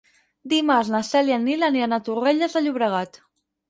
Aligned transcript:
Dimarts 0.53 0.89
na 0.95 1.03
Cel 1.11 1.31
i 1.33 1.37
en 1.37 1.47
Nil 1.51 1.69
aniran 1.71 1.97
a 1.97 2.03
Torrelles 2.11 2.61
de 2.61 2.67
Llobregat. 2.69 3.27